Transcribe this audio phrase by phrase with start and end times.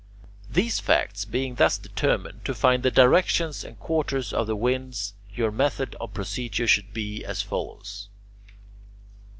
[0.49, 5.51] These facts being thus determined, to find the directions and quarters of the winds your
[5.51, 8.09] method of procedure should be as follows.